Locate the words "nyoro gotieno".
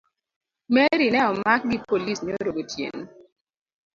2.25-3.03